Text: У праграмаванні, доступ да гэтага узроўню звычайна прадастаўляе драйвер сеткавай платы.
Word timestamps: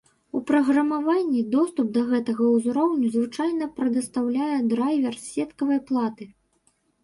У 0.37 0.39
праграмаванні, 0.51 1.41
доступ 1.55 1.91
да 1.97 2.01
гэтага 2.13 2.49
узроўню 2.55 3.13
звычайна 3.17 3.69
прадастаўляе 3.77 4.51
драйвер 4.75 5.23
сеткавай 5.31 5.79
платы. 5.91 6.23